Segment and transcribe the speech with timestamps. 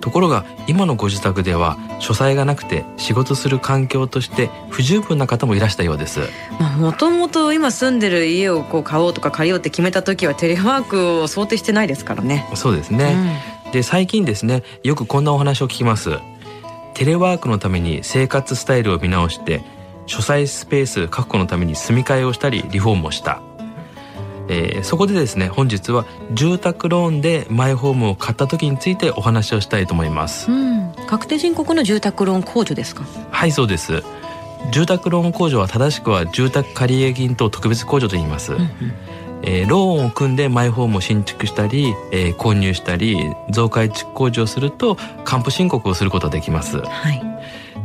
[0.00, 6.20] ところが今のご自宅では書斎がなくて仕事する環境として不十分な方もいらしたようです。
[6.58, 12.48] まあもともと今住んでる家をこう買おうとか借りようって決めた時はテレワークを想定してないですからね。
[12.54, 16.18] そうですね、で最近ですねよくこんなお話を聞きます
[16.94, 19.62] テレワークのために生活スタイルを見直して
[20.06, 23.42] 書斎スペース確保のために住み替えをしたりリフォームをした、
[24.48, 30.50] えーそこでですね本日は住宅ローンでマイホームを買った時についてお話をしたいと思います。
[30.50, 33.04] うん、確定申告の住宅ローン控除ですか？
[33.30, 34.02] はいそうです。
[34.70, 38.52] 住宅ローン控除は正しくは住宅借入金等特別控除と言います、
[39.46, 43.16] えーローンを組んでマイホームを新築したり、えー購入したり
[43.50, 46.80] 増改築工事をすると還付申告をすることができます。
[46.80, 47.22] はい。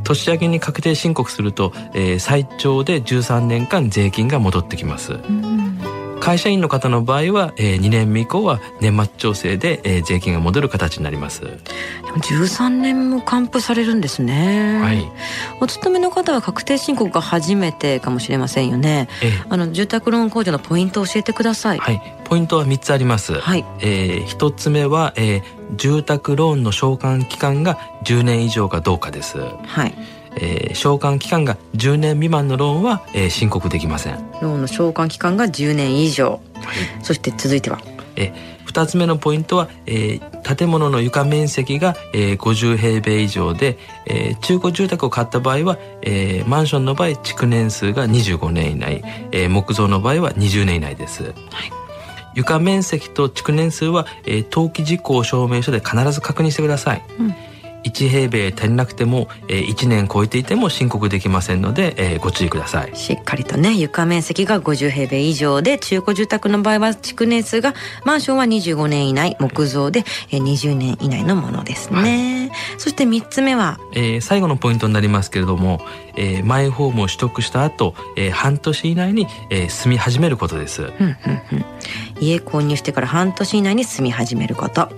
[0.04, 5.14] 年明けに確定申告すると、えー最長で13年間税金が戻ってきます。
[5.14, 11.42] うん会社員の方の場合は、え2年目以降は年末調整で、えー税金が戻る形になります。
[11.42, 14.80] でも13年も還付されるんですね。
[14.82, 15.12] はい、
[15.60, 19.08] お勤めの方は確定申告が初めてかもしれませんよね。
[19.22, 21.80] えーあの住宅ローン控除のポイントを教えてください。
[21.80, 23.66] はい、ポイントは3つあります、はい。
[23.80, 29.94] えー一つ目は、えー住宅ローンの償還期間が10年以上かどうかです、はい
[30.38, 36.40] えー償還期間が10年未満のローンは、えー申告できません、ローンの償還期間が10年以上。
[37.04, 37.80] そして続いては。
[38.16, 51.34] えー二つ目のポイントは、えー建物の床面積が、えー50平米以上で、えー中古住宅を買った場合は、えーマンションの場合築年数が25年以内、えー木造の場合は20年以内です、
[52.36, 57.36] 床面積と築年数は、えー登記事項証明書で必ず確認してください、うん
[57.84, 67.74] 1平米足りなくても、えー1年超えていても申告できませんので、えーご注意くださいしっかりとね床面積が50平米以上で中古住宅の場合は築年数が
[68.04, 73.80] マンションは25年以内木造でえー20年以内のものですね、そして3つ目は？
[73.94, 75.82] えー最後のポイントになりますけれども、
[76.16, 80.82] えーマイホームを取得した後、えー半年以内に、えー住み始めることです。
[80.84, 80.94] はい。
[81.00, 81.16] うんうん
[81.54, 81.66] うん
[82.20, 84.90] 家購入してから半年以内に住み始めること。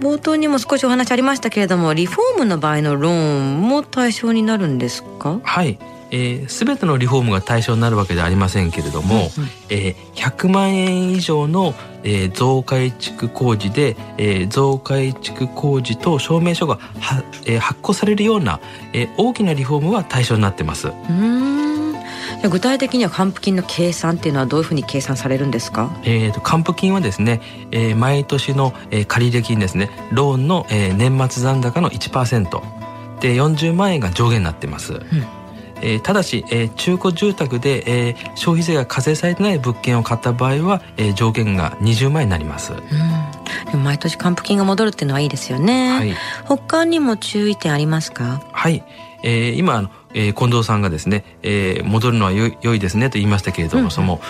[0.00, 5.40] 冒頭にも少しお話ありましたけれどもリフォームの場合のローンも対象になるんですか？
[5.42, 5.78] はい。
[6.10, 9.30] えー、全てのリフォームが対象になるわけではありませんけれども、
[9.68, 11.74] えー100万円以上の、
[12.04, 18.60] えー増改築工事で、えー増改築工事と証明書がは、えー発行されるような、
[18.92, 20.88] えー大きなリフォームは対象になってます。
[20.88, 21.53] うーん
[22.50, 25.90] 具体的には還付金の計算っていうのはどういうふうに計算されるんですか？
[26.04, 27.40] えー、と還付金はですね、
[27.70, 35.00] えー毎年の、えー借入金ですねローンの、えー年末残高の1%で40万円が上限になってます、
[35.80, 42.80] えーただし、えー中古住宅で、えー消費税が課税されてない物件を買った場合は、えー上限が20万円になります、うん。
[42.80, 48.42] でも毎年還付金が戻るっていうのはいいですよね、はい、他にも注意点ありますか？
[48.52, 48.84] はい。
[49.22, 53.90] えー今あの、えー近藤さんがですね、えー戻るのはよい良いですねと言いましたけれども、うんうん。
[53.90, 54.20] その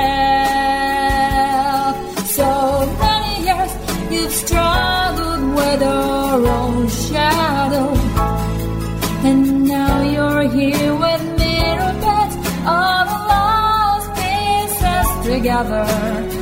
[15.41, 16.40] Together.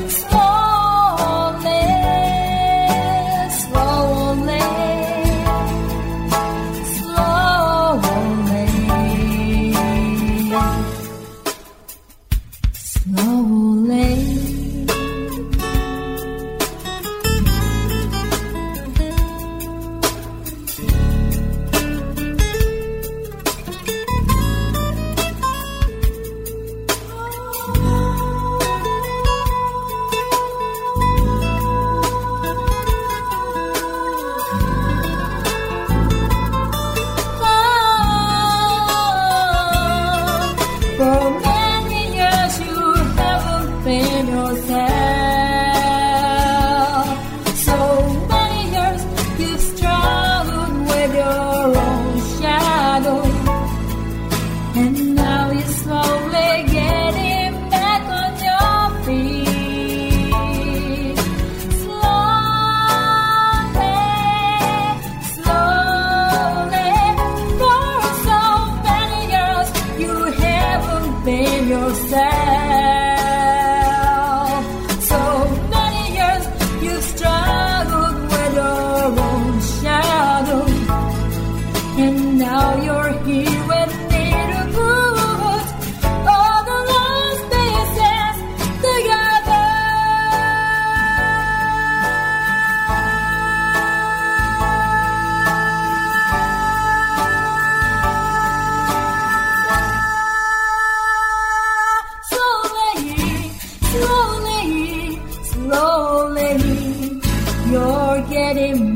[108.54, 108.89] let